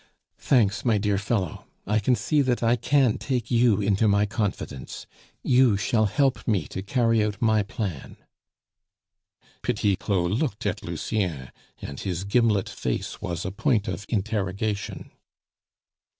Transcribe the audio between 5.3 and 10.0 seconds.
you shall help me to carry out my plan." Petit